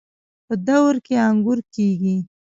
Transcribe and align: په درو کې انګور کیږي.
په 0.47 0.53
درو 0.65 0.99
کې 1.05 1.13
انګور 1.27 1.59
کیږي. 1.73 2.15